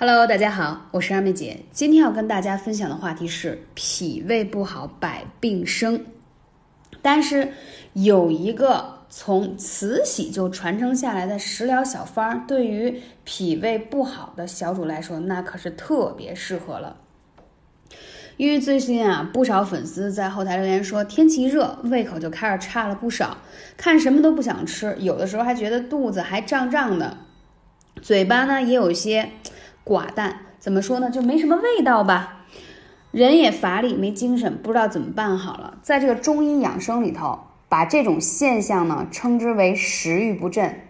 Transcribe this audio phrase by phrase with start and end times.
[0.00, 1.58] Hello，大家好，我是二妹姐。
[1.72, 6.00] 今天要跟大家分享的话题是脾胃不好百病生。
[7.02, 7.52] 但是
[7.94, 16.96] 有一个从慈禧就传承下来的食疗小方，对于脾胃不好的小主来说，那可是特别适合了。
[18.36, 23.36] 因为最近啊，不少粉丝在后台留言说，天气热，胃口就开始差了不少，
[23.76, 27.16] 看什么都不想吃，有的时候还觉得肚子还胀胀的，
[28.00, 29.28] 嘴巴呢也有些。
[29.88, 31.08] 寡淡怎么说呢？
[31.08, 32.44] 就没什么味道吧，
[33.10, 35.78] 人也乏力没精神，不知道怎么办好了。
[35.80, 37.38] 在这个中医养生里头，
[37.70, 40.80] 把这种现象呢称之为食欲不振，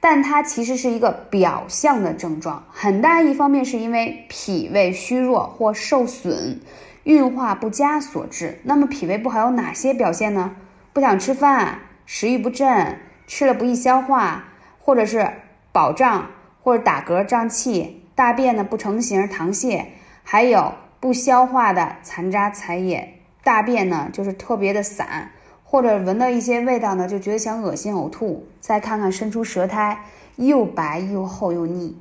[0.00, 6.60] 但它其实是一个表象的症状，很大一方面是因为脾胃虚弱或受损、
[7.04, 8.60] 运化不佳所致。
[8.64, 10.56] 那么脾胃不好有哪些表现呢？
[10.92, 14.44] 不想吃饭，食欲不振，吃了不易消化，
[14.78, 15.30] 或者是
[15.72, 16.26] 饱胀，
[16.60, 18.01] 或者打嗝胀气。
[18.14, 19.84] 大便呢不成形、溏泻，
[20.22, 25.30] 还有不消化的残渣残液；大便呢就是特别的散，
[25.64, 28.46] 或者闻到一些味道呢就觉得想恶心呕吐。
[28.60, 30.04] 再看看伸出舌苔，
[30.36, 31.96] 又白又厚又腻，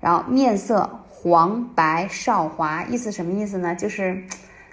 [0.00, 3.74] 然后面色黄白少滑，意思什么意思呢？
[3.74, 4.24] 就是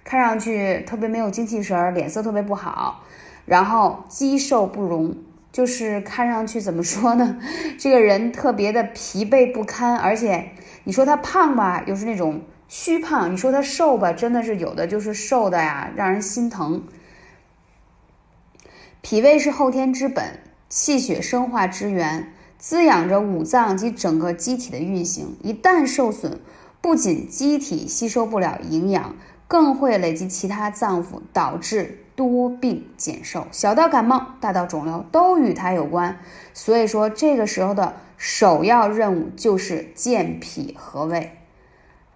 [0.04, 3.04] 看上去特别没有精气神，脸色特别不好，
[3.46, 5.16] 然后肌瘦不容。
[5.52, 7.38] 就是看上去怎么说呢？
[7.78, 10.52] 这个人特别的疲惫不堪，而且
[10.84, 16.84] 你说他胖吧，又是那种虚胖；你说他瘦吧，真的是有的就是瘦的呀，让人心疼。
[19.02, 25.36] 脾胃是后天之本，气血生化之源，滋养着五脏及整个机体的运行。
[25.42, 26.40] 一旦受损，
[26.80, 29.16] 不仅机体吸收不了营养，
[29.48, 32.06] 更会累积其他脏腑，导致。
[32.20, 36.20] 多病减寿，小到感冒，大到肿瘤，都与它有关。
[36.54, 41.38] 所以说，这个时候的首要任务就是健脾和胃。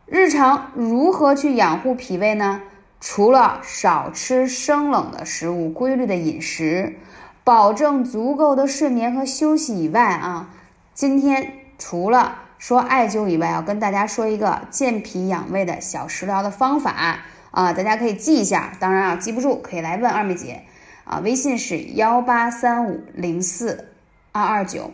[0.06, 2.62] 日常如何去养护脾胃呢？
[3.00, 6.98] 除了少吃生冷的食物，规律的饮食，
[7.46, 10.50] 保证足够的睡眠和休息以外啊，
[10.94, 17.20] 今天除了说艾灸以外，要跟大家说一个健脾养胃的小食疗的方法。
[17.54, 20.64] 啊，大家可以记一下，当然啊，记不住可以来问二妹姐，
[21.04, 23.90] 啊，微信是幺八三五零四
[24.32, 24.90] 二二九。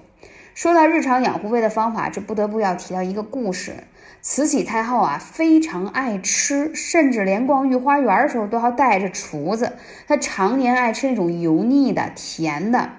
[0.53, 3.85] 说到日常养护胃的方法，这不得不要提到一个故事。
[4.21, 9.77] 慈禧太后啊，非常爱吃，甚至连逛御花园的时候都要带着厨子。
[10.05, 12.89] 她常年爱吃那种油腻的、甜的，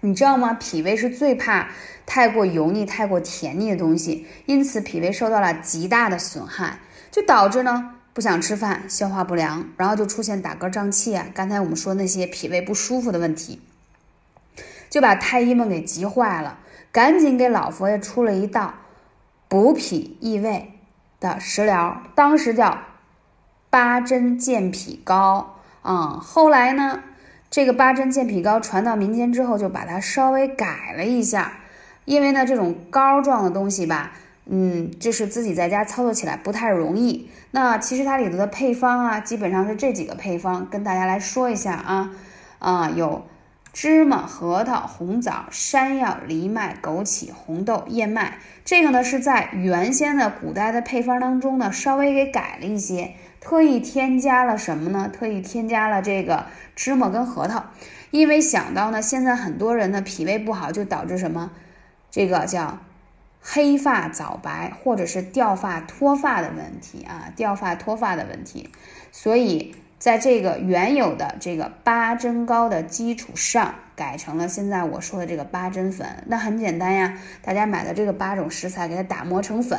[0.00, 0.52] 你知道吗？
[0.52, 1.68] 脾胃是最怕
[2.04, 6.80] 太过油腻、太过甜腻的东西，因此脾胃受到了极大的损害，
[7.12, 7.92] 就导致呢。
[8.14, 11.26] 不想吃饭，消化不良，然后就出现打嗝胀气啊。
[11.34, 13.60] 刚才我们说那些脾胃不舒服的问题，
[14.88, 16.60] 就把太医们给急坏了，
[16.92, 18.74] 赶紧给老佛爷出了一道
[19.48, 20.78] 补脾益胃
[21.18, 22.78] 的食疗，当时叫
[23.68, 26.20] 八珍健脾膏啊。
[26.22, 27.00] 后来呢，
[27.50, 31.54] 这个八珍健脾膏传到民间之后，就把它稍微改了一下，
[32.04, 34.12] 因为呢，这种膏状的东西吧。
[34.46, 37.30] 嗯，就是自己在家操作起来不太容易。
[37.52, 42.10] 那其实它里头的配方啊，基本上是这几个配方，跟大家来说一下啊
[42.58, 43.24] 啊，有
[43.72, 48.38] 芝麻、核桃、红枣、山药、藜麦、枸杞、红豆、燕麦。
[48.66, 55.10] 这个呢是在原先的古代的配方当中呢，稍微给改了一些，特意添加了什么呢？
[55.10, 57.64] 特意添加了这个芝麻跟核桃，
[58.10, 61.50] 因为想到呢，现在很多人呢脾胃不好，就导致什么？
[62.10, 62.78] 这个叫。
[63.46, 68.70] 黑发早白，或者是掉发脱发的问题啊，掉发脱发的问题，
[69.12, 76.24] 所以在这个原有的这个八珍膏的基础上，改成了现在我说的这个八珍粉。
[76.26, 79.78] 那很简单呀，大家买的这个八种食材，给它打磨成粉，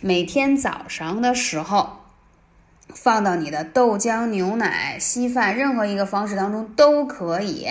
[0.00, 2.00] 每天早上的时候
[2.92, 7.66] 放到你的豆浆、牛奶、稀饭任何一个方式当中都可以。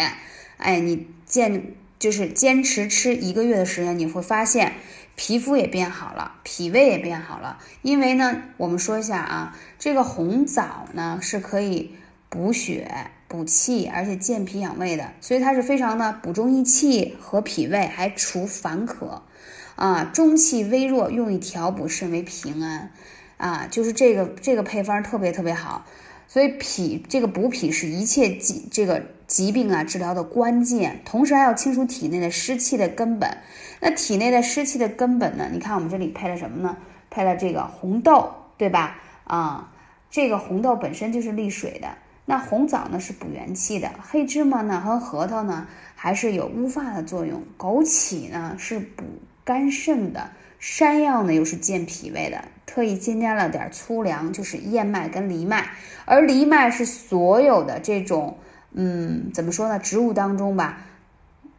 [0.58, 4.74] 哎，你坚就是坚持吃一个月的时间，你会发现。
[5.16, 7.60] 皮肤也变好了，脾胃也变好了。
[7.82, 11.96] 因为呢，我们说一下啊，这个红枣呢是可以
[12.30, 19.22] 补血、补气，而且健脾养胃的，所以它是非常的补中益气和脾胃，还除烦渴，
[19.76, 22.92] 啊，中气微弱，用以调补肾为平安，
[23.38, 25.86] 啊，就是这个这个配方特别特别好。
[26.28, 33.38] 所以脾这个补脾是一切疾这个疾病啊治疗的关键，同时还要清除体内的湿气的根本。
[33.80, 35.50] 那体内的湿气的根本呢？
[35.52, 36.78] 你看我们这里配了什么呢？
[37.10, 38.98] 配了这个红豆，对吧？
[39.24, 39.72] 啊，
[40.10, 41.88] 这个红豆本身就是利水的。
[42.26, 47.44] 那红枣呢是补元气的，黑芝麻呢和核桃呢还是有乌发的作用。
[47.58, 49.04] 枸杞呢是补
[49.44, 50.30] 肝肾的。
[50.68, 55.70] 山药呢又是健脾胃的，特意添加了点粗粮，就是燕麦跟藜麦，
[56.06, 58.40] 而藜麦是所有的这种，
[58.74, 59.78] 嗯，怎么说呢？
[59.78, 60.82] 植物当中吧，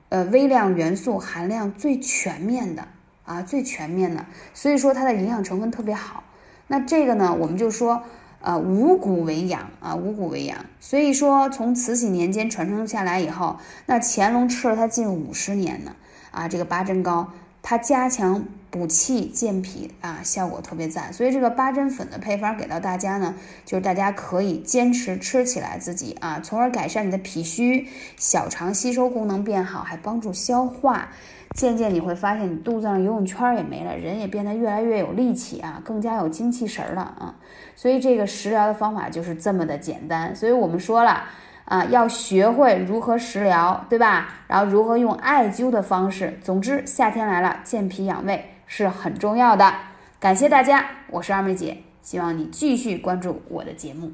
[0.09, 2.89] 呃，微量元素含量最全面的
[3.25, 6.25] 啊，最全面的，所以说它的营养成分特别好。
[6.67, 8.03] 那这个呢，我们就说，
[8.41, 10.67] 呃，五谷为养啊，五谷为养。
[10.81, 15.95] 所以说，从慈禧年间传承下来以后，那乾隆吃了它近五十年呢，
[16.33, 17.31] 啊，这个八珍糕。
[17.69, 18.45] 它加强
[18.77, 21.11] 补气健脾啊，效果特别赞。
[21.11, 23.35] 所以这个八珍粉的配方给到大家呢，
[23.65, 27.89] 就是大家可以坚持吃起来自己啊，从而改善你的脾虚、
[28.19, 31.09] 小肠吸收功能变好，还帮助消化。
[31.55, 37.35] 渐渐你会发现，你肚子上游泳圈也没了，人也变得越来越有力气啊，更加有精气神了啊。
[37.75, 40.37] 所以这个食疗的方法就是这么的简单。
[40.37, 41.25] 所以我们说了。
[41.67, 44.29] 啊，要学会如何食疗，对吧？
[44.47, 46.39] 然后如何用艾灸的方式。
[46.41, 49.75] 总之，夏天来了，健脾养胃是很重要的。
[50.19, 54.13] 感谢大家，我是二妹姐，希望你继续关注我的节目。